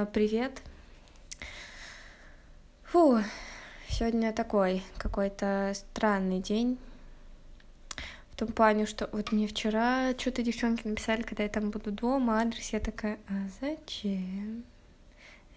[0.00, 0.62] А, привет.
[2.84, 3.18] Фу,
[3.90, 6.78] сегодня такой какой-то странный день.
[8.30, 12.40] В том плане, что вот мне вчера что-то девчонки написали, когда я там буду дома,
[12.40, 14.64] адрес, я такая, а зачем?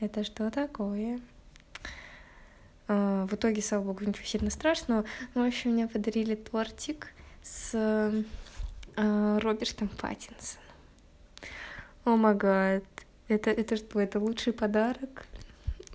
[0.02, 1.22] Это что такое?
[2.90, 5.06] А, в итоге, слава богу, ничего сильно страшного.
[5.36, 7.14] Ну, в общем, мне подарили тортик
[7.44, 7.72] с
[8.98, 10.68] а, Робертом Паттинсоном.
[12.04, 12.84] О май гад.
[13.34, 15.26] Это, это что, это лучший подарок?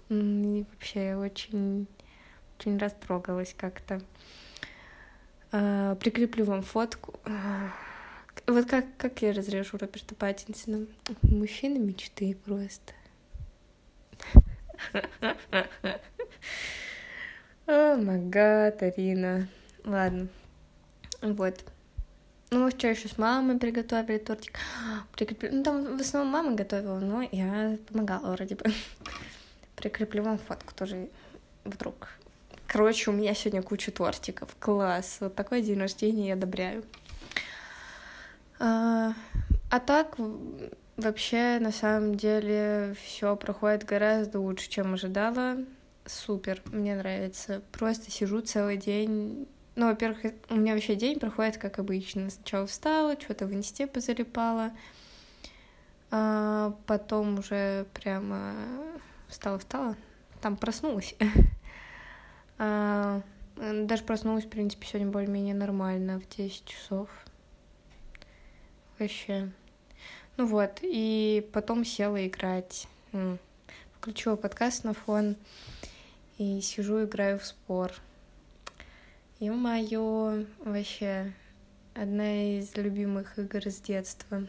[0.08, 1.86] И вообще я очень,
[2.58, 4.00] очень растрогалась как-то.
[5.52, 7.20] А, прикреплю вам фотку.
[7.24, 7.70] А,
[8.48, 10.86] вот как, как я разрежу Роберта Паттинсона?
[11.22, 12.92] Мужчина мечты просто.
[17.66, 19.46] О май гад, Арина.
[19.84, 20.26] Ладно.
[21.22, 21.64] Вот.
[22.50, 24.58] Ну, мы вчера еще с мамой приготовили тортик.
[25.12, 25.50] Прикреплю...
[25.52, 28.64] Ну, там в основном мама готовила, но я помогала вроде бы.
[29.76, 31.10] Прикреплю вам фотку тоже
[31.64, 32.08] вдруг.
[32.66, 34.56] Короче, у меня сегодня куча тортиков.
[34.58, 35.18] Класс.
[35.20, 36.84] Вот такой день рождения я одобряю.
[38.58, 39.12] А,
[39.70, 40.16] а так,
[40.96, 45.58] вообще, на самом деле, все проходит гораздо лучше, чем ожидала.
[46.06, 47.62] Супер, мне нравится.
[47.72, 49.46] Просто сижу целый день
[49.78, 52.30] ну, во-первых, у меня вообще день проходит как обычно.
[52.30, 54.72] Сначала встала, что-то в инсте позалипала,
[56.10, 58.54] а потом уже прямо
[59.28, 59.94] встала-встала,
[60.42, 61.14] там проснулась.
[62.58, 63.22] а,
[63.56, 67.08] даже проснулась, в принципе, сегодня более-менее нормально, в 10 часов.
[68.98, 69.52] Вообще.
[70.36, 72.88] Ну вот, и потом села играть.
[74.00, 75.36] Включила подкаст на фон
[76.36, 77.92] и сижу, играю в спор.
[79.40, 81.32] Ё-моё, вообще,
[81.94, 84.44] одна из любимых игр с детства.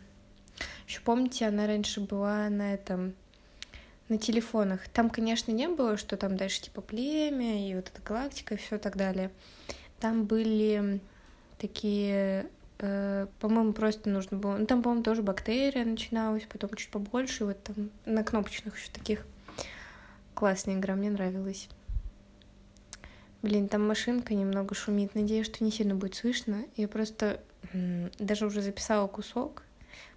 [0.88, 3.14] Еще помните, она раньше была на этом,
[4.08, 4.90] на телефонах.
[4.90, 8.80] Там, конечно, не было, что там дальше типа племя и вот эта галактика и все
[8.80, 9.30] так далее.
[10.00, 11.02] Там были
[11.60, 12.48] такие,
[12.80, 14.58] э, по-моему, просто нужно было.
[14.58, 19.24] Ну, там, по-моему, тоже бактерия начиналась, потом чуть побольше, вот там на кнопочных еще таких.
[20.34, 21.70] Классная игра, мне нравилась.
[23.42, 25.16] Блин, там машинка немного шумит.
[25.16, 26.66] Надеюсь, что не сильно будет слышно.
[26.76, 27.42] Я просто
[28.20, 29.64] даже уже записала кусок.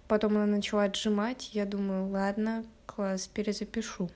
[0.07, 1.51] Потом она начала отжимать.
[1.53, 4.09] Я думаю, ладно, класс, перезапишу.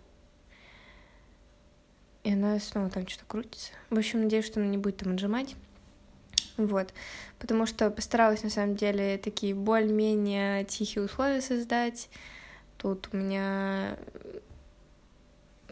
[2.24, 3.72] И она снова там что-то крутится.
[3.90, 5.56] В общем, надеюсь, что она не будет там отжимать.
[6.58, 6.94] Вот.
[7.40, 12.10] Потому что постаралась, на самом деле, такие более-менее тихие условия создать.
[12.78, 13.98] Тут у меня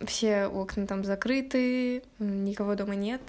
[0.05, 3.21] все окна там закрыты, никого дома нет.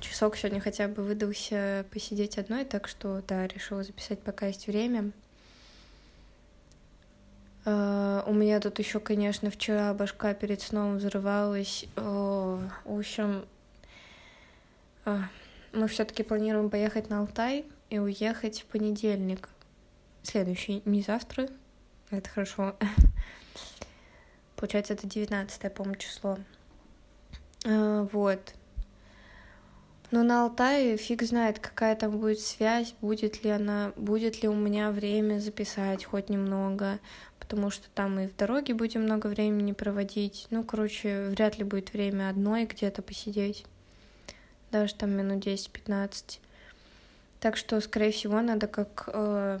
[0.00, 5.10] Часок сегодня хотя бы выдался посидеть одной, так что, да, решила записать, пока есть время.
[7.64, 11.84] Uh, у меня тут еще, конечно, вчера башка перед сном взрывалась.
[11.96, 13.44] В общем,
[15.04, 15.24] uh,
[15.72, 19.48] мы все-таки планируем поехать на Алтай и уехать в понедельник.
[20.22, 21.48] Следующий, не завтра.
[22.10, 22.76] Это хорошо.
[24.58, 26.36] Получается, это 19 по-моему, число.
[27.64, 28.54] А, вот.
[30.10, 34.54] Но на Алтае фиг знает, какая там будет связь, будет ли она, будет ли у
[34.54, 36.98] меня время записать хоть немного,
[37.38, 40.48] потому что там мы в дороге будем много времени проводить.
[40.50, 43.64] Ну, короче, вряд ли будет время одной где-то посидеть.
[44.72, 46.40] Даже там минут 10-15.
[47.38, 49.60] Так что, скорее всего, надо как э,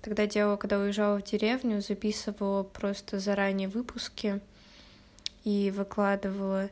[0.00, 4.40] Тогда делала, когда уезжала в деревню, записывала просто заранее выпуски
[5.44, 6.70] и выкладывала.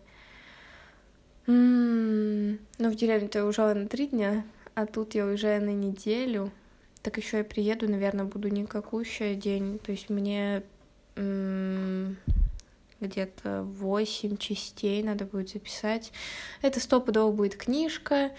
[1.46, 2.58] М-м-м.
[2.78, 4.44] Ну, в деревню-то я уезжала на три дня,
[4.74, 6.50] а тут я уезжаю на неделю.
[7.02, 9.78] Так еще я приеду, наверное, буду никакущая день.
[9.78, 10.62] То есть мне
[11.16, 12.16] м-м,
[13.00, 16.12] где-то восемь частей надо будет записать.
[16.62, 18.30] Это стопудово будет книжка.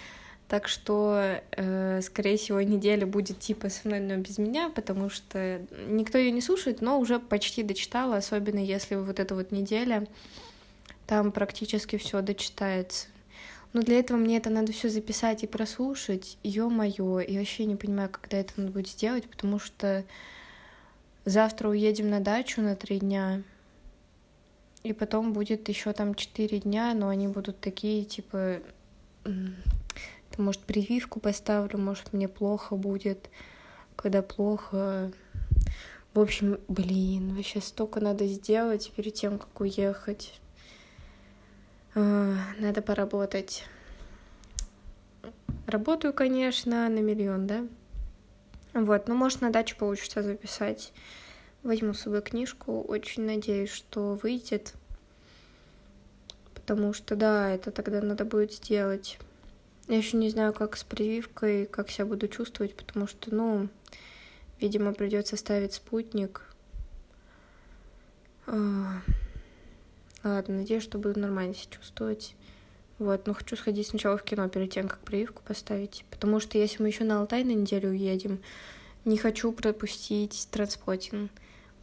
[0.47, 5.61] Так что, э, скорее всего, неделя будет типа со мной, но без меня, потому что
[5.89, 10.07] никто ее не слушает, но уже почти дочитала, особенно если вот эта вот неделя,
[11.05, 13.07] там практически все дочитается.
[13.73, 16.37] Но для этого мне это надо все записать и прослушать.
[16.43, 20.05] Ё-моё, и вообще не понимаю, когда это надо будет сделать, потому что
[21.25, 23.43] завтра уедем на дачу на три дня,
[24.83, 28.61] и потом будет еще там четыре дня, но они будут такие, типа,
[30.37, 33.29] может, прививку поставлю, может, мне плохо будет.
[33.95, 35.11] Когда плохо...
[36.13, 40.39] В общем, блин, вообще столько надо сделать перед тем, как уехать.
[41.93, 43.65] А, надо поработать.
[45.67, 47.67] Работаю, конечно, на миллион, да?
[48.73, 50.93] Вот, ну, может, на дачу получится записать.
[51.63, 54.73] Возьму с собой книжку, очень надеюсь, что выйдет.
[56.53, 59.19] Потому что, да, это тогда надо будет сделать.
[59.87, 63.69] Я еще не знаю, как с прививкой, как себя буду чувствовать, потому что, ну,
[64.59, 66.41] видимо, придется ставить спутник.
[68.47, 69.01] А,
[70.25, 72.35] ладно, надеюсь, что буду нормально себя чувствовать.
[72.99, 76.03] Вот, но хочу сходить сначала в кино перед тем, как прививку поставить.
[76.09, 78.39] Потому что если мы еще на Алтай на неделю уедем,
[79.05, 81.31] не хочу пропустить транспотинг.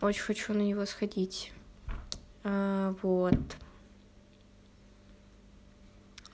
[0.03, 1.53] Очень хочу на него сходить.
[2.43, 3.39] А, вот.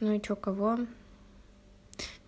[0.01, 0.79] Ну и чё, кого?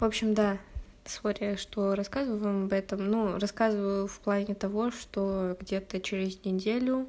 [0.03, 0.59] В общем, да,
[1.05, 3.09] сори, что рассказываю вам об этом.
[3.09, 7.07] Ну, рассказываю в плане того, что где-то через неделю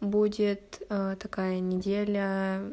[0.00, 2.64] будет э, такая неделя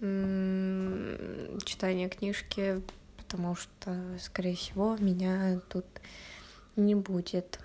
[0.00, 2.82] э, читания книжки,
[3.16, 5.86] потому что, скорее всего, меня тут
[6.74, 7.60] не будет.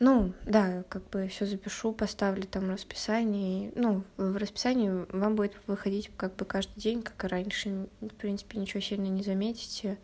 [0.00, 3.72] Ну, да, как бы все запишу, поставлю там расписание.
[3.74, 7.88] Ну, в расписании вам будет выходить как бы каждый день, как и раньше.
[8.00, 9.98] В принципе, ничего сильно не заметите.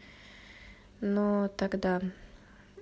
[1.00, 2.00] Но тогда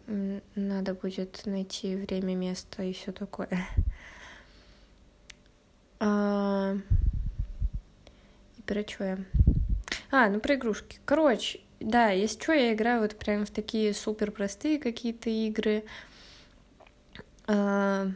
[0.07, 3.49] надо будет найти время, место и все такое.
[6.05, 6.77] А...
[8.59, 9.19] И про что я?
[10.11, 10.99] А, ну про игрушки.
[11.05, 15.85] Короче, да, если что, я играю вот прям в такие супер простые какие-то игры.
[17.47, 18.09] А,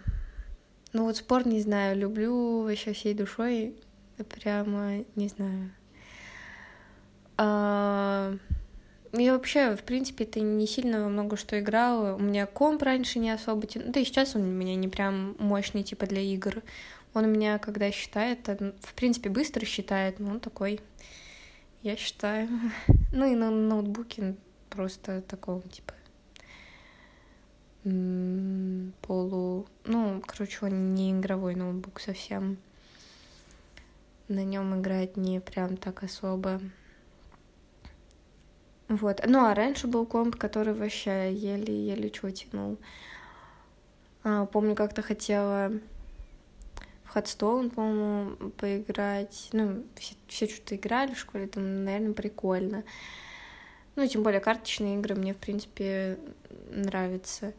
[0.92, 3.76] ну вот спорт, не знаю, люблю вообще всей душой,
[4.28, 5.70] прямо, не знаю.
[7.36, 8.34] А,
[9.12, 12.16] я вообще, в принципе, это не сильно во много что играла.
[12.16, 13.66] У меня комп раньше не особо...
[13.74, 16.62] Ну, да и сейчас он у меня не прям мощный, типа, для игр.
[17.14, 20.80] Он у меня, когда считает, в принципе, быстро считает, но он такой,
[21.82, 22.48] я считаю.
[23.12, 24.34] Ну и на ноутбуке
[24.68, 25.94] просто такого, типа,
[29.02, 29.66] полу...
[29.84, 32.56] Ну, короче, он не игровой ноутбук совсем.
[34.28, 36.60] На нем играть не прям так особо.
[38.88, 39.20] Вот.
[39.26, 42.76] Ну, а раньше был комп, который вообще еле-еле что тянул.
[44.24, 45.72] А, помню, как-то хотела
[47.04, 49.48] в Хадстоун, по-моему, поиграть.
[49.52, 52.82] Ну, все, все что-то играли в школе, там, наверное, прикольно.
[53.94, 56.18] Ну, тем более карточные игры мне, в принципе,
[56.70, 57.54] нравятся.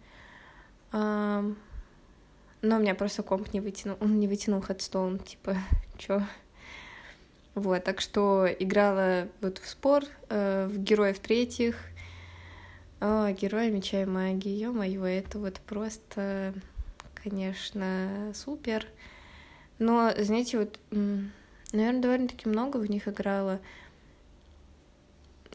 [0.92, 1.56] Но
[2.62, 5.56] у меня просто комп не вытянул, он не вытянул хедстоун, типа,
[5.98, 6.22] чё?
[7.56, 11.76] Вот, так что играла вот в спор, э, в героев третьих,
[13.00, 16.54] о, героя меча и магии, ё-моё, это вот просто,
[17.16, 18.86] конечно, супер.
[19.80, 20.80] Но, знаете, вот,
[21.72, 23.60] наверное, довольно-таки много в них играла,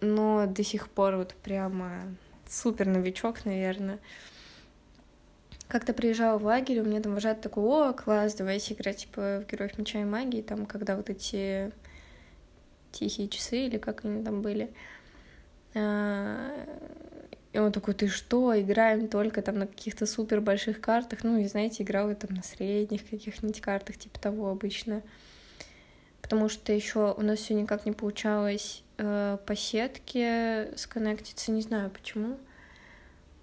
[0.01, 2.03] но до сих пор вот прямо
[2.49, 3.99] супер новичок, наверное.
[5.73, 9.51] Как-то приезжала в лагерь, у меня там вожатый такой, о, класс, давайте играть, типа, в
[9.51, 11.73] Героев Меча и Магии, там, когда вот эти
[12.91, 14.71] тихие часы, или как они там были.
[15.75, 16.51] А,
[17.55, 21.47] и он такой, ты что, играем только там на каких-то супер больших картах, ну, и,
[21.47, 25.01] знаете, играл я там на средних каких-нибудь картах, типа того обычно.
[26.21, 31.89] Потому что еще у нас все никак не получалось э, по сетке сконнектиться, не знаю
[31.89, 32.37] почему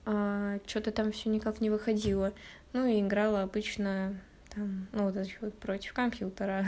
[0.06, 2.34] а, что-то там все никак не выходило.
[2.74, 4.20] Ну и играла обычно
[4.54, 6.66] там, ну вот вот против компьютера.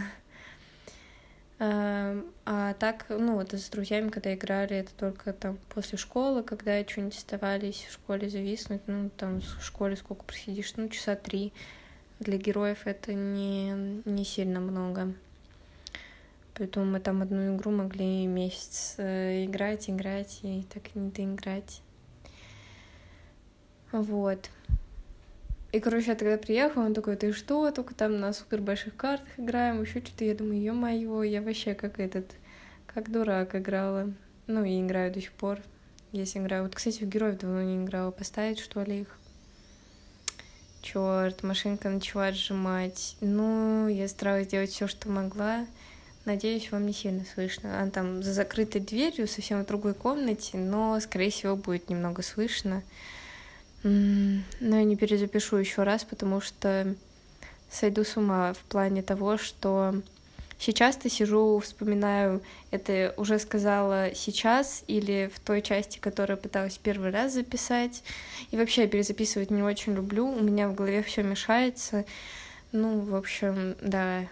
[1.60, 6.84] А, а так, ну вот с друзьями, когда играли, это только там после школы, когда
[6.84, 11.54] что-нибудь оставались в школе зависнуть, ну там в школе сколько просидишь, ну часа три.
[12.20, 13.72] Для героев это не,
[14.06, 15.16] не сильно много.
[16.54, 21.82] Поэтому мы там одну игру могли месяц э, играть, играть и так не доиграть.
[23.92, 24.50] Вот.
[25.72, 29.28] И, короче, я тогда приехала, он такой, ты что, только там на супер больших картах
[29.38, 30.26] играем, еще что-то.
[30.26, 32.26] Я думаю, ё-моё, я вообще как этот,
[32.88, 34.12] как дурак играла.
[34.48, 35.60] Ну, и играю до сих пор,
[36.12, 36.64] если играю.
[36.64, 38.12] Вот, кстати, в героев давно не играла.
[38.12, 39.18] Поставить, что ли, их?
[40.82, 43.16] Черт, машинка начала отжимать.
[43.22, 45.66] Ну, я старалась сделать все, что могла.
[46.26, 47.80] Надеюсь, вам не сильно слышно.
[47.80, 52.84] Она там за закрытой дверью, совсем в другой комнате, но, скорее всего, будет немного слышно.
[53.84, 56.96] Но я не перезапишу еще раз, потому что
[57.70, 59.96] сойду с ума в плане того, что
[60.60, 67.34] сейчас-то сижу, вспоминаю, это уже сказала сейчас или в той части, которую пыталась первый раз
[67.34, 68.04] записать.
[68.52, 72.06] И вообще перезаписывать не очень люблю, у меня в голове все мешается.
[72.72, 74.28] Ну, в общем, да.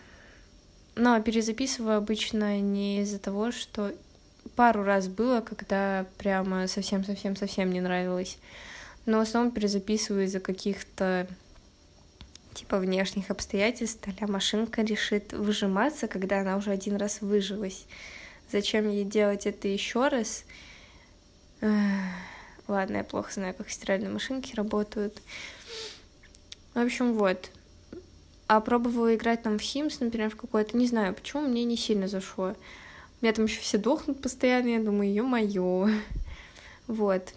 [0.95, 3.91] Но перезаписываю обычно не из-за того, что
[4.55, 8.37] пару раз было, когда прямо совсем-совсем-совсем не нравилось
[9.09, 11.27] но в основном перезаписываю из-за каких-то
[12.53, 17.85] типа внешних обстоятельств, а машинка решит выжиматься, когда она уже один раз выжилась.
[18.51, 20.43] Зачем ей делать это еще раз?
[22.67, 25.21] Ладно, я плохо знаю, как стиральные машинки работают.
[26.75, 27.49] В общем, вот.
[28.47, 32.07] А пробовала играть там в Sims, например, в какой-то, не знаю, почему мне не сильно
[32.07, 32.55] зашло.
[33.21, 35.89] У меня там еще все дохнут постоянно, я думаю, ё-моё.
[36.87, 37.33] Вот.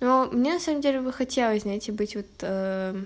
[0.00, 3.04] Но мне на самом деле бы хотелось, знаете, быть вот э,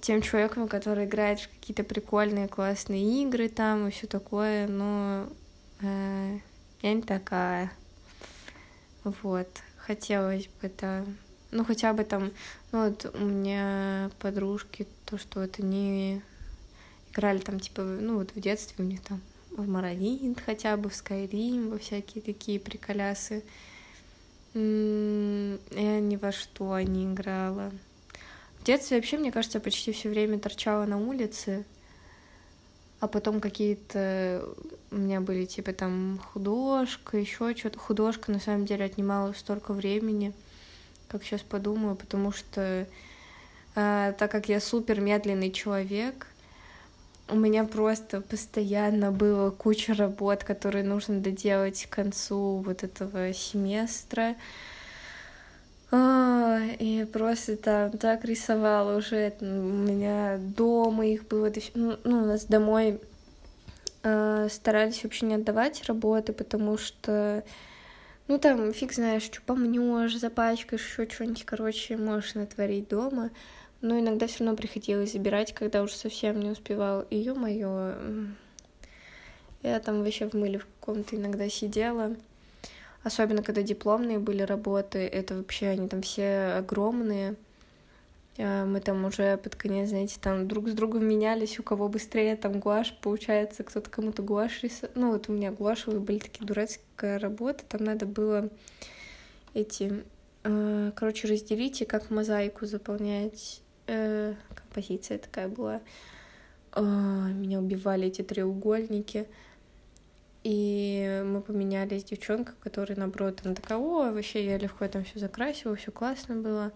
[0.00, 5.28] тем человеком, который играет в какие-то прикольные, классные игры там и все такое, но
[5.80, 6.38] э,
[6.82, 7.72] я не такая.
[9.04, 9.48] Вот.
[9.76, 11.04] Хотелось бы это
[11.52, 12.32] ну, хотя бы там,
[12.72, 16.22] ну, вот у меня подружки, то, что это не
[17.12, 19.20] играли там, типа, ну, вот в детстве у них там
[19.56, 23.42] в Моровинт хотя бы, в Скайрим, во всякие такие приколясы.
[24.54, 27.72] Я ни во что не играла.
[28.60, 31.64] В детстве вообще, мне кажется, почти все время торчала на улице,
[33.00, 34.46] а потом какие-то
[34.90, 37.78] у меня были типа там художка, еще что-то.
[37.78, 40.32] Художка на самом деле отнимала столько времени
[41.12, 42.86] как сейчас подумаю, потому что
[43.74, 46.26] э, так как я супер медленный человек,
[47.32, 54.36] у меня просто постоянно было куча работ, которые нужно доделать к концу вот этого семестра.
[55.90, 59.32] А, и просто там так рисовала уже.
[59.40, 61.50] У меня дома их было.
[61.74, 63.00] Ну, ну, у нас домой
[64.02, 67.42] э, старались вообще не отдавать работы, потому что
[68.28, 73.30] ну, там, фиг знаешь, что помнешь, запачкаешь, еще что-нибудь, короче, можешь натворить дома.
[73.82, 77.02] Но иногда все равно приходилось забирать, когда уже совсем не успевал.
[77.10, 77.96] И ё-моё,
[79.62, 82.16] я там вообще в мыле в каком-то иногда сидела.
[83.02, 87.34] Особенно, когда дипломные были работы, это вообще, они там все огромные.
[88.38, 92.36] А, мы там уже под конец, знаете, там друг с другом менялись, у кого быстрее
[92.36, 94.94] там гуашь, получается, кто-то кому-то гуашь рисует.
[94.94, 98.48] Ну, вот у меня гуашевые были такие дурацкая работа, там надо было
[99.52, 100.04] эти,
[100.44, 103.60] э, короче, разделить и как мозаику заполнять.
[103.92, 105.82] Э, композиция такая была.
[106.74, 109.26] Э, меня убивали эти треугольники.
[110.44, 115.18] И мы поменялись с девчонкой, которая, наоборот, она такая, о, вообще я легко там все
[115.18, 116.72] закрасила, все классно было.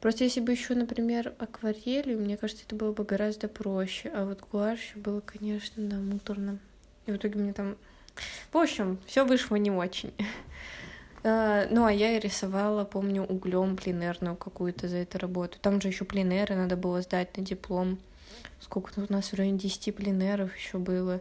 [0.00, 4.08] Просто если бы еще, например, акварелью, мне кажется, это было бы гораздо проще.
[4.14, 6.58] А вот гуашью было, конечно, да, муторно.
[7.06, 7.76] И в итоге мне там...
[8.52, 10.12] В общем, все вышло не очень.
[11.24, 15.58] А, ну, а я и рисовала, помню, углем пленерную какую-то за эту работу.
[15.60, 17.98] Там же еще пленеры надо было сдать на диплом.
[18.60, 21.20] Сколько у нас в районе 10 пленеров еще было.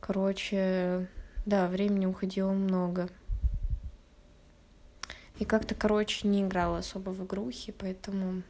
[0.00, 1.08] Короче,
[1.46, 3.08] да, времени уходило много.
[5.38, 8.42] И как-то, короче, не играла особо в игрухи, поэтому...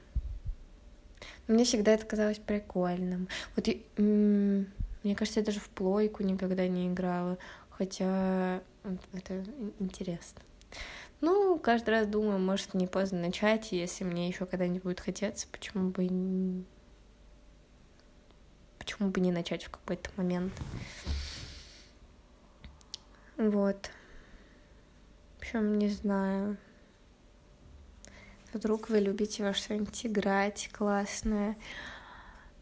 [1.47, 3.29] Мне всегда это казалось прикольным.
[3.57, 7.39] Вот и, мне кажется, я даже в плойку никогда не играла,
[7.77, 8.63] хотя
[9.13, 9.45] это
[9.79, 10.43] интересно.
[11.21, 15.91] Ну, каждый раз думаю, может, не поздно начать, если мне еще когда-нибудь будет хотеться, почему
[15.91, 16.65] бы
[18.79, 20.53] почему бы не начать в какой-то момент.
[23.37, 23.91] Вот.
[25.39, 26.57] В общем, не знаю.
[28.53, 31.57] Вдруг вы любите во что-нибудь играть классное.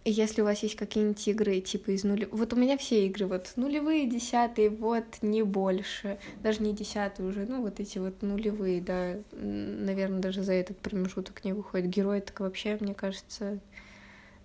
[0.06, 2.26] Если у вас есть какие-нибудь игры, типа из нуля...
[2.30, 6.18] Вот у меня все игры, вот нулевые, десятые, вот, не больше.
[6.42, 9.16] Даже не десятые уже, ну, вот эти вот нулевые, да.
[9.32, 11.90] Наверное, даже за этот промежуток не выходит.
[11.90, 13.58] Герой так вообще, мне кажется,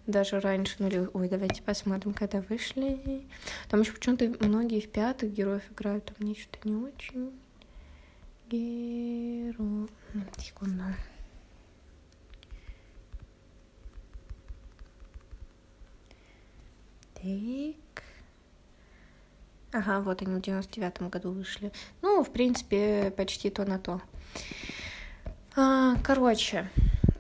[0.08, 1.12] даже раньше нулевых.
[1.14, 3.24] Ой, давайте посмотрим, когда вышли.
[3.70, 7.32] Там еще почему-то многие в пятых героев играют, а мне что-то не очень.
[8.50, 9.88] Герой...
[10.38, 10.84] Секунду.
[17.25, 18.03] Так.
[19.72, 21.72] Ага, вот они в девяносто девятом году вышли.
[22.03, 24.00] Ну, в принципе, почти то на то.
[25.55, 26.70] А, короче,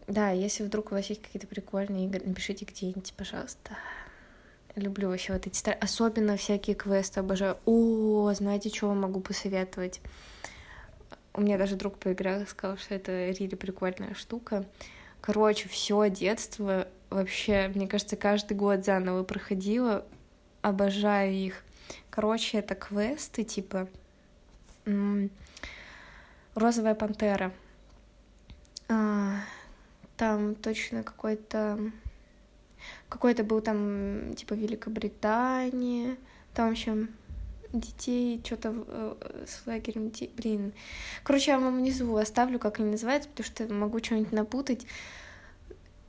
[0.07, 3.77] да, если вдруг у вас есть какие-то прикольные игры, напишите где-нибудь, пожалуйста.
[4.75, 7.57] Люблю вообще вот эти старые, особенно всякие квесты обожаю.
[7.65, 10.01] О, знаете, что вам могу посоветовать?
[11.33, 14.65] У меня даже друг поиграл, сказал, что это really прикольная штука.
[15.19, 20.05] Короче, все детство вообще, мне кажется, каждый год заново проходила.
[20.61, 21.63] Обожаю их.
[22.09, 23.87] Короче, это квесты, типа
[26.55, 27.51] Розовая пантера.
[28.87, 29.39] А,
[30.15, 31.91] там точно какой-то
[33.09, 36.17] какой-то был там типа Великобритания,
[36.53, 37.07] там еще
[37.73, 40.73] детей, что-то с лагерем блин.
[41.23, 44.85] Короче, я вам внизу оставлю, как они называются, потому что могу что-нибудь напутать.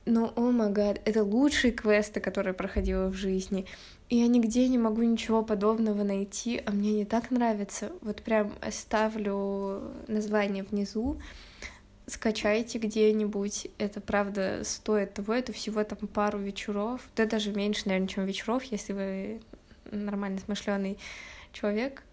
[0.07, 3.65] Но, о май гад, это лучшие квесты, которые проходила в жизни.
[4.09, 7.91] И я нигде не могу ничего подобного найти, а мне не так нравится.
[8.01, 11.21] Вот прям оставлю название внизу,
[12.05, 13.67] скачайте где-нибудь.
[13.77, 17.01] Это правда стоит того, это всего там пару вечеров.
[17.15, 19.41] Да даже меньше, наверное, чем вечеров, если вы
[19.91, 20.97] нормально смышленый
[21.51, 22.03] человек.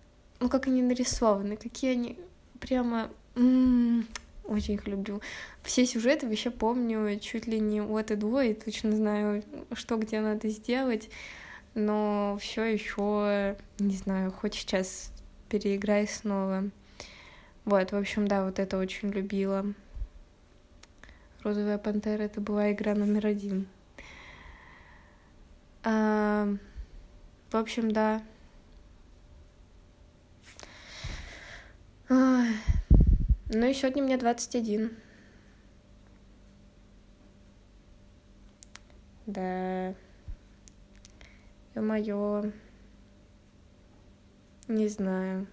[0.40, 2.18] Ну, как они нарисованы, какие они
[2.58, 3.08] прямо...
[3.36, 4.06] М-м,
[4.44, 5.20] очень их люблю.
[5.62, 10.20] Все сюжеты вообще помню чуть ли не от и до, и точно знаю, что где
[10.20, 11.10] надо сделать.
[11.74, 15.10] Но все еще, не знаю, хоть сейчас
[15.48, 16.70] переиграй снова.
[17.64, 19.64] Вот, в общем, да, вот это очень любила.
[21.42, 23.66] Розовая пантера это была игра номер один.
[25.82, 26.48] А,
[27.50, 28.22] в общем, да.
[32.08, 32.44] А,
[33.54, 34.96] ну и сегодня мне 21.
[39.26, 39.94] Да.
[41.74, 42.52] Ё-моё.
[44.68, 45.46] Не знаю.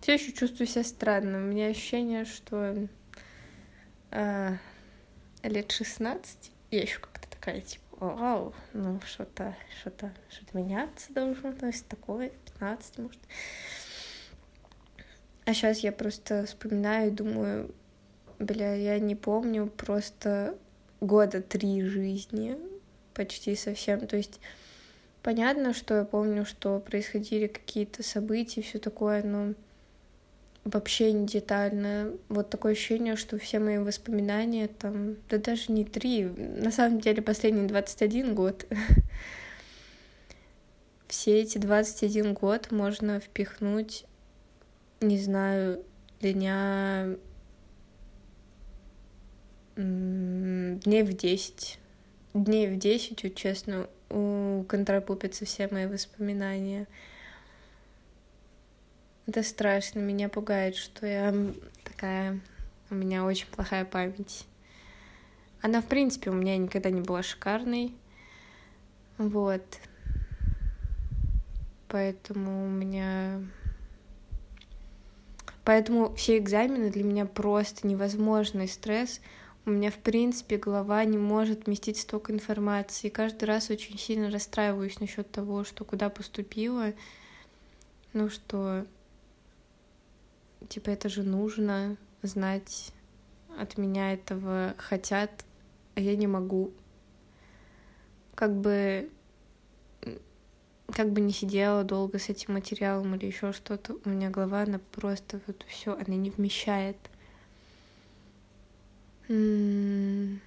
[0.00, 1.38] Все еще чувствую себя странно.
[1.38, 2.88] У меня ощущение, что
[4.10, 4.54] а,
[5.42, 11.66] лет 16 я еще как-то такая, типа, вау, ну что-то, что-то, что-то меняться должно, то
[11.66, 13.20] есть такое, 15, может.
[15.48, 17.74] А сейчас я просто вспоминаю и думаю,
[18.38, 20.54] бля, я не помню просто
[21.00, 22.58] года три жизни,
[23.14, 24.06] почти совсем.
[24.06, 24.40] То есть
[25.22, 29.54] понятно, что я помню, что происходили какие-то события, все такое, но
[30.64, 32.12] вообще не детально.
[32.28, 37.22] Вот такое ощущение, что все мои воспоминания там, да даже не три, на самом деле
[37.22, 38.66] последний 21 год.
[41.06, 44.04] Все эти 21 год можно впихнуть,
[45.00, 45.84] не знаю,
[46.20, 47.16] дня
[49.76, 51.78] дней в 10.
[52.34, 56.86] Дней в 10, вот честно, у контрапупятся все мои воспоминания.
[59.26, 61.34] Это страшно, меня пугает, что я
[61.84, 62.40] такая...
[62.90, 64.46] У меня очень плохая память.
[65.60, 67.94] Она, в принципе, у меня никогда не была шикарной.
[69.18, 69.62] Вот.
[71.88, 73.42] Поэтому у меня...
[75.68, 79.20] Поэтому все экзамены для меня просто невозможный стресс.
[79.66, 83.10] У меня, в принципе, голова не может вместить столько информации.
[83.10, 86.94] Каждый раз очень сильно расстраиваюсь насчет того, что куда поступила.
[88.14, 88.86] Ну что,
[90.70, 92.90] типа это же нужно знать,
[93.58, 95.44] от меня этого хотят,
[95.96, 96.72] а я не могу.
[98.34, 99.10] Как бы
[100.92, 104.80] как бы не сидела долго с этим материалом или еще что-то, у меня голова, она
[104.92, 106.96] просто вот все, она не вмещает.
[109.28, 110.38] Ну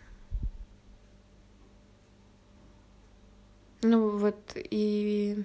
[3.83, 5.43] вот и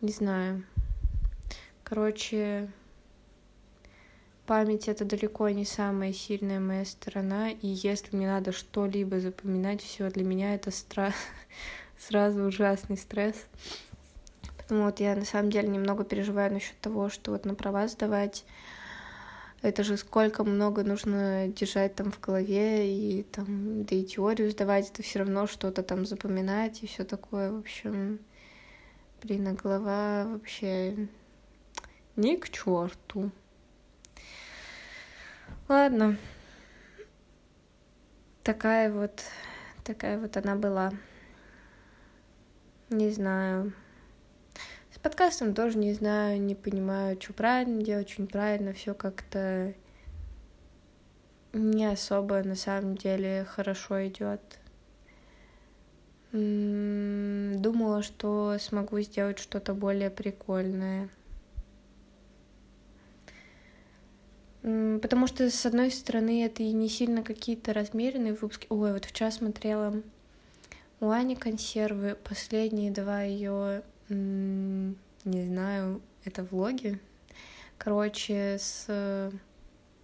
[0.00, 0.64] не знаю.
[1.84, 2.70] Короче,
[4.48, 10.10] Память— это далеко не самая сильная моя сторона, и если мне надо что-либо запоминать, все
[10.10, 11.12] для меня это стра...
[11.98, 13.36] сразу ужасный стресс.
[14.56, 18.44] Поэтому вот я на самом деле немного переживаю насчет того, что вот на права сдавать,
[19.62, 24.90] это же сколько много нужно держать там в голове, и там, да и теорию сдавать,
[24.90, 28.20] это все равно что-то там запоминать и все такое, в общем,
[29.22, 31.08] блин, а голова вообще
[32.16, 33.30] не к черту.
[35.68, 36.16] Ладно.
[38.42, 39.22] Такая вот,
[39.84, 40.92] такая вот она была.
[42.90, 43.72] Не знаю.
[44.90, 48.72] С подкастом тоже не знаю, не понимаю, что правильно делать, что неправильно.
[48.72, 49.74] Все как-то
[51.52, 54.40] не особо на самом деле хорошо идет.
[56.32, 61.10] Думала, что смогу сделать что-то более прикольное.
[64.62, 68.66] Потому что, с одной стороны, это и не сильно какие-то размеренные выпуски.
[68.70, 70.02] Ой, вот вчера смотрела
[71.00, 76.98] у Ани консервы, последние два ее, не знаю, это влоги.
[77.76, 79.30] Короче, с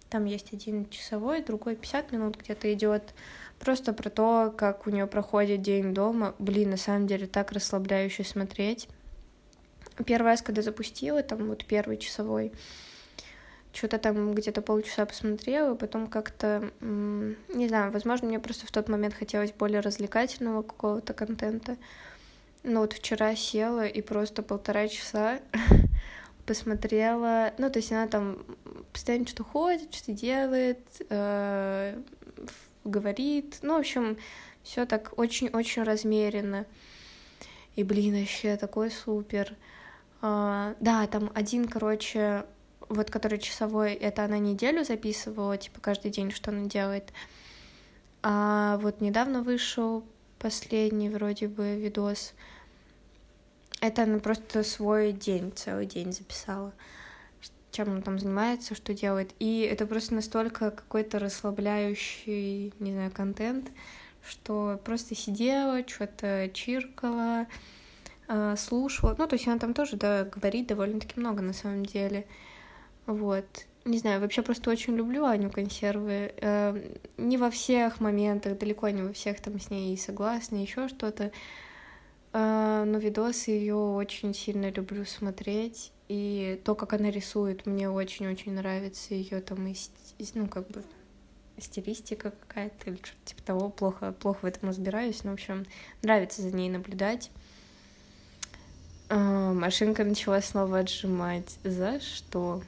[0.09, 3.13] там есть один часовой, другой 50 минут где-то идет.
[3.59, 6.35] Просто про то, как у нее проходит день дома.
[6.39, 8.87] Блин, на самом деле так расслабляюще смотреть.
[10.05, 12.53] Первый раз, когда запустила, там вот первый часовой,
[13.75, 19.13] что-то там где-то полчаса посмотрела, потом как-то, не знаю, возможно, мне просто в тот момент
[19.13, 21.77] хотелось более развлекательного какого-то контента.
[22.63, 25.39] Но вот вчера села и просто полтора часа
[26.45, 28.43] посмотрела, ну, то есть она там
[28.91, 31.99] постоянно что-то ходит, что-то делает, э,
[32.83, 33.59] говорит.
[33.61, 34.17] Ну, в общем,
[34.63, 36.65] все так очень-очень размеренно.
[37.75, 39.55] И, блин, вообще такой супер.
[40.21, 42.45] А, да, там один, короче,
[42.89, 47.11] вот который часовой, это она неделю записывала, типа каждый день, что она делает.
[48.23, 50.03] А вот недавно вышел
[50.39, 52.33] последний вроде бы видос.
[53.81, 56.73] Это она просто свой день, целый день записала,
[57.71, 59.31] чем она там занимается, что делает.
[59.39, 63.71] И это просто настолько какой-то расслабляющий, не знаю, контент,
[64.27, 67.47] что просто сидела, что-то чиркала,
[68.27, 69.15] а, слушала.
[69.17, 72.25] Ну, то есть она там тоже, да, говорит довольно-таки много на самом деле.
[73.05, 73.45] Вот.
[73.85, 76.33] Не знаю, вообще просто очень люблю Аню консервы.
[76.37, 76.75] Э,
[77.17, 81.31] не во всех моментах, далеко не во всех там с ней согласна, еще что-то.
[82.33, 85.91] Э, но видосы ее очень сильно люблю смотреть.
[86.07, 89.75] И то, как она рисует, мне очень-очень нравится ее там, и,
[90.33, 90.83] ну, как бы
[91.59, 93.69] стилистика какая-то или что-то типа того.
[93.69, 95.65] Плохо, плохо в этом разбираюсь, но, в общем,
[96.01, 97.29] нравится за ней наблюдать.
[99.09, 101.59] Э, машинка начала снова отжимать.
[101.63, 102.63] За что?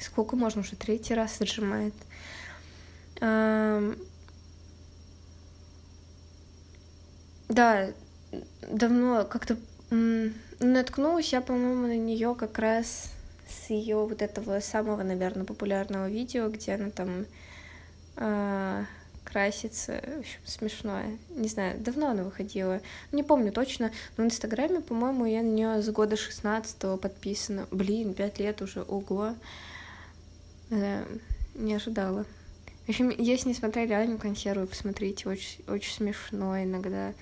[0.00, 1.94] Сколько можно уже третий раз отжимает?
[7.48, 7.90] Да,
[8.68, 9.56] давно как-то
[10.60, 13.10] наткнулась я, по-моему, на нее как раз
[13.48, 17.26] с ее вот этого самого, наверное, популярного видео, где она там
[18.16, 18.84] э,
[19.24, 20.00] красится.
[20.16, 21.18] В общем, смешное.
[21.30, 22.80] Не знаю, давно она выходила.
[23.12, 27.66] Не помню точно, но в Инстаграме, по-моему, я на нее с года 16 подписана.
[27.70, 29.34] Блин, пять лет уже, ого.
[30.74, 31.04] Да,
[31.54, 32.26] не ожидала.
[32.86, 37.14] В общем, если не смотрели Аню консервы, посмотрите, очень, очень смешно иногда.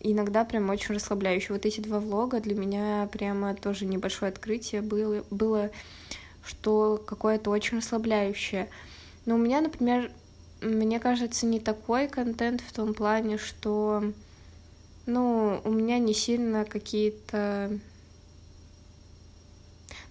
[0.00, 1.52] Иногда прям очень расслабляюще.
[1.52, 5.70] Вот эти два влога для меня прямо тоже небольшое открытие было, было
[6.44, 8.68] что какое-то очень расслабляющее.
[9.26, 10.10] Но у меня, например,
[10.62, 14.02] мне кажется, не такой контент в том плане, что,
[15.06, 17.78] ну, у меня не сильно какие-то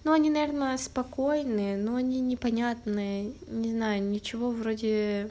[0.04, 3.32] ну, они, наверное, спокойные, но они непонятные.
[3.46, 5.30] Не знаю, ничего вроде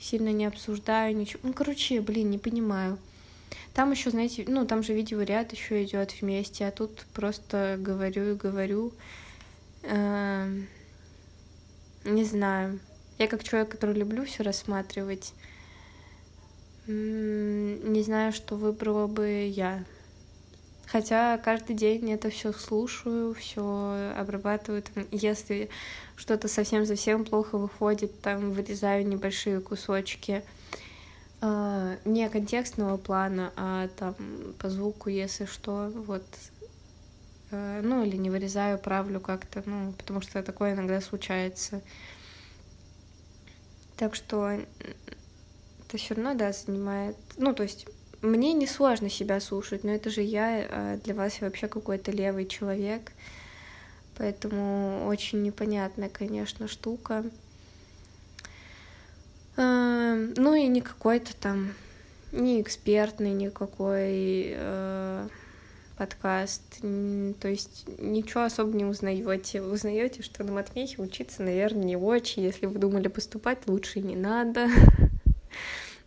[0.00, 1.40] сильно не обсуждаю, ничего.
[1.42, 2.98] Ну, короче, блин, не понимаю.
[3.74, 8.36] Там еще, знаете, ну, там же видеоряд еще идет вместе, а тут просто говорю и
[8.36, 8.92] говорю.
[9.82, 10.66] Эм,
[12.04, 12.80] не знаю.
[13.18, 15.32] Я как человек, который люблю все рассматривать,
[16.86, 19.84] не знаю, что выбрала бы я.
[20.94, 24.80] Хотя каждый день это все слушаю, все обрабатываю.
[24.80, 25.68] Там, если
[26.14, 30.44] что-то совсем-совсем плохо выходит, там вырезаю небольшие кусочки
[31.40, 34.14] э, не контекстного плана, а там
[34.60, 36.22] по звуку, если что, вот.
[37.50, 41.80] Э, ну, или не вырезаю, правлю как-то, ну, потому что такое иногда случается.
[43.96, 44.60] Так что
[45.88, 47.16] это все равно, да, занимает.
[47.36, 47.88] Ну, то есть
[48.24, 52.46] мне не сложно себя слушать, но это же я, а для вас вообще какой-то левый
[52.46, 53.12] человек.
[54.16, 57.24] Поэтому очень непонятная, конечно, штука.
[59.56, 61.74] А, ну и не какой-то там,
[62.32, 65.28] не экспертный никакой э,
[65.96, 66.80] подкаст.
[66.80, 69.60] То есть ничего особо не узнаете.
[69.60, 72.42] Вы узнаете, что на матмехе учиться, наверное, не очень.
[72.42, 74.68] Если вы думали поступать, лучше не надо.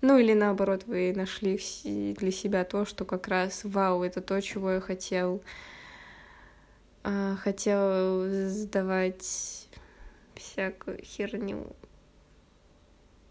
[0.01, 4.71] Ну или наоборот, вы нашли для себя то, что как раз вау, это то, чего
[4.71, 5.41] я хотел.
[7.03, 9.67] А, хотел сдавать
[10.35, 11.75] всякую херню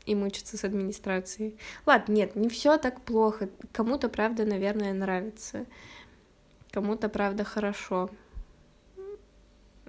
[0.06, 1.58] и мучиться с администрацией.
[1.84, 3.48] Ладно, нет, не все так плохо.
[3.72, 5.66] Кому-то, правда, наверное, нравится.
[6.70, 8.10] Кому-то, правда, хорошо.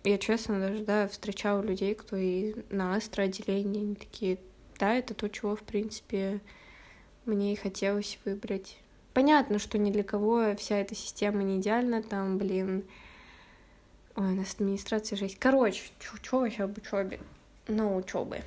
[0.03, 4.39] Я, честно, даже, да, встречала людей, кто и на астроотделении, они такие,
[4.79, 6.39] да, это то, чего, в принципе,
[7.27, 8.77] мне и хотелось выбрать.
[9.13, 12.85] Понятно, что ни для кого вся эта система не идеальна, там, блин,
[14.15, 15.37] ой, у нас администрация жесть.
[15.39, 17.19] Короче, что вообще об учебе?
[17.67, 18.41] Ну, учебы.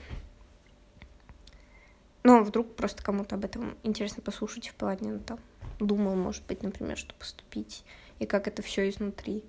[2.22, 5.38] Ну, вдруг просто кому-то об этом интересно послушать в плане, ну, там,
[5.78, 7.84] думал, может быть, например, что поступить,
[8.18, 9.44] и как это все изнутри.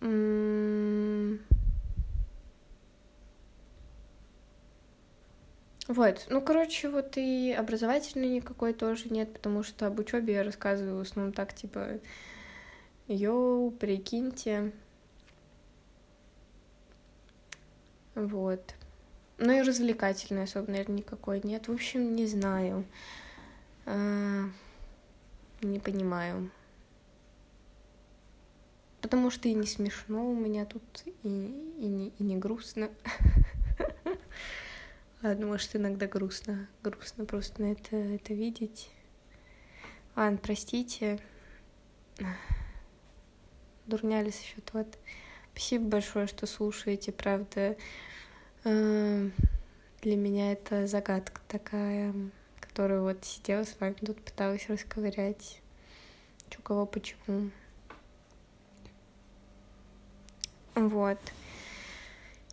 [0.00, 1.40] М-м-
[5.90, 10.98] Вот, ну, короче, вот и образовательный никакой тоже нет, потому что об учебе я рассказываю
[10.98, 11.98] в основном так, типа,
[13.08, 14.70] йоу, прикиньте.
[18.14, 18.76] Вот.
[19.38, 21.66] Ну и развлекательной особо, наверное, никакой нет.
[21.66, 22.84] В общем, не знаю.
[23.84, 24.44] А,
[25.60, 26.52] не понимаю.
[29.00, 30.84] Потому что и не смешно у меня тут,
[31.24, 31.28] и,
[31.80, 32.90] и, не, и не грустно.
[35.22, 36.66] Ладно, может, иногда грустно.
[36.82, 38.88] Грустно просто на это, это видеть.
[40.16, 41.20] Ладно, простите.
[43.84, 44.98] Дурнялись еще тот.
[45.52, 47.76] Спасибо большое, что слушаете, правда.
[48.64, 49.32] Эм,
[50.00, 52.14] для меня это загадка такая,
[52.58, 55.60] которую вот сидела с вами тут пыталась расковырять.
[56.48, 57.50] Чё, кого, почему.
[60.74, 61.18] Вот.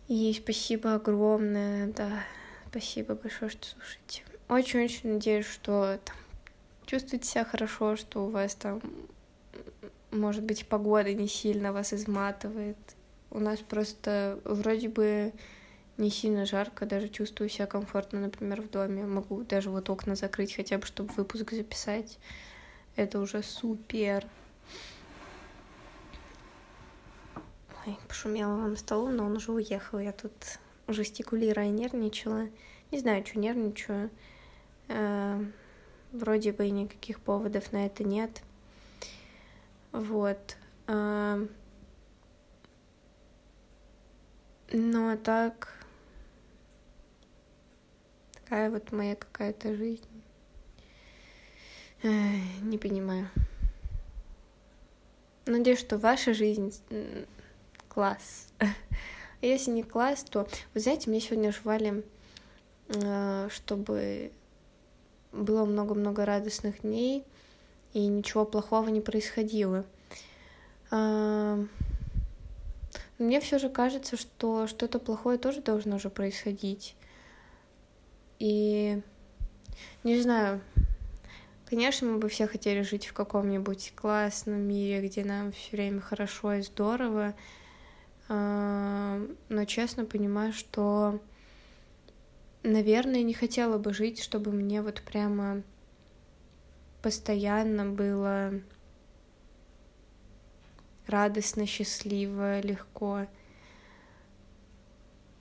[0.08, 2.24] И спасибо огромное, да.
[2.70, 4.22] Спасибо большое, что слушаете.
[4.48, 6.16] Очень-очень надеюсь, что там
[6.84, 8.82] чувствуете себя хорошо, что у вас там,
[10.10, 12.76] может быть, погода не сильно вас изматывает.
[13.30, 15.32] У нас просто вроде бы
[15.96, 19.04] не сильно жарко, даже чувствую себя комфортно, например, в доме.
[19.04, 22.18] Могу даже вот окна закрыть, хотя бы, чтобы выпуск записать.
[22.96, 24.26] Это уже супер.
[27.86, 29.98] Ой, пошумела вам столу, но он уже уехал.
[29.98, 30.32] Я тут
[30.88, 32.48] жестикулируя нервничала.
[32.90, 34.10] Не знаю, что нервничаю.
[34.88, 35.40] Э,
[36.12, 38.42] вроде бы никаких поводов на это нет.
[39.92, 40.56] Вот.
[40.86, 41.48] Ну,
[45.12, 45.74] а так...
[48.32, 50.08] Такая вот моя какая-то жизнь.
[52.02, 53.28] Не понимаю.
[55.44, 56.72] Надеюсь, что ваша жизнь
[57.88, 58.48] класс.
[59.40, 60.48] А если не класс, то...
[60.74, 62.04] Вы знаете, мне сегодня жвали,
[62.88, 64.32] э, чтобы
[65.32, 67.24] было много-много радостных дней,
[67.92, 69.84] и ничего плохого не происходило.
[70.90, 71.64] А,
[73.18, 76.94] мне все же кажется, что что-то плохое тоже должно же происходить.
[78.38, 79.00] И
[80.04, 80.60] не знаю,
[81.66, 86.54] конечно, мы бы все хотели жить в каком-нибудь классном мире, где нам все время хорошо
[86.54, 87.34] и здорово,
[88.28, 91.20] но честно понимаю, что,
[92.62, 95.62] наверное, не хотела бы жить, чтобы мне вот прямо
[97.02, 98.52] постоянно было
[101.06, 103.26] радостно, счастливо, легко.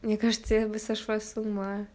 [0.01, 1.87] Мне кажется, я бы сошла с ума.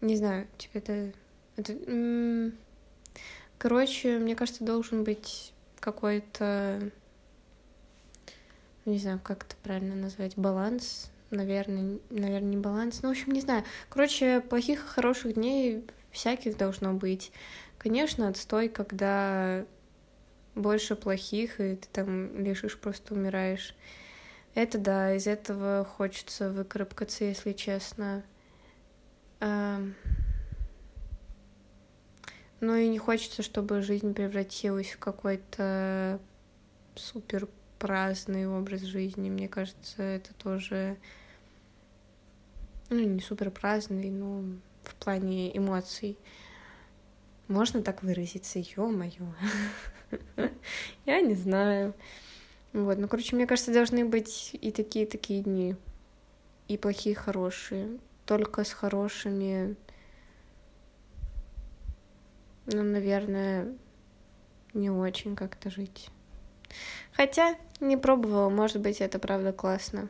[0.00, 1.12] Не знаю, типа это...
[1.56, 2.52] это...
[3.58, 5.53] Короче, мне кажется, должен быть
[5.84, 6.90] какой-то...
[8.86, 13.40] Не знаю, как это правильно назвать, баланс, наверное, наверное, не баланс, ну, в общем, не
[13.42, 13.64] знаю.
[13.90, 17.32] Короче, плохих и хороших дней всяких должно быть.
[17.78, 19.66] Конечно, отстой, когда
[20.54, 23.74] больше плохих, и ты там лежишь, просто умираешь.
[24.54, 28.22] Это да, из этого хочется выкарабкаться, если честно.
[32.64, 36.18] Но и не хочется, чтобы жизнь превратилась в какой-то
[36.94, 37.46] супер
[37.78, 39.28] праздный образ жизни.
[39.28, 40.96] Мне кажется, это тоже,
[42.88, 44.44] ну, не супер праздный, но
[44.82, 46.16] в плане эмоций.
[47.48, 49.34] Можно так выразиться, ё-моё.
[51.04, 51.92] Я не знаю.
[52.72, 55.76] Вот, ну, короче, мне кажется, должны быть и такие, такие дни.
[56.68, 57.98] И плохие, и хорошие.
[58.24, 59.76] Только с хорошими,
[62.66, 63.74] ну, наверное,
[64.72, 66.08] не очень как-то жить.
[67.12, 70.08] Хотя не пробовала, может быть, это правда классно.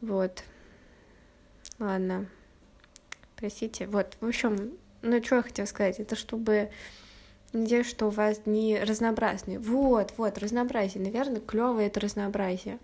[0.00, 0.44] Вот.
[1.78, 2.28] Ладно.
[3.36, 3.86] Простите.
[3.86, 6.70] Вот, в общем, ну, что я хотела сказать, это чтобы...
[7.52, 9.58] Надеюсь, что у вас дни разнообразные.
[9.58, 11.02] Вот, вот, разнообразие.
[11.02, 12.78] Наверное, клевое это разнообразие.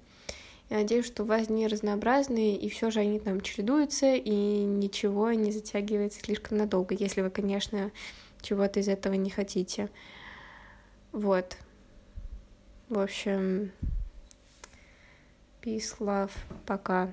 [0.68, 5.30] Я надеюсь, что у вас дни разнообразные, и все же они там чередуются, и ничего
[5.32, 7.92] не затягивается слишком надолго, если вы, конечно,
[8.42, 9.88] чего-то из этого не хотите.
[11.12, 11.56] Вот.
[12.88, 13.70] В общем,
[15.62, 16.32] peace, love,
[16.66, 17.12] пока.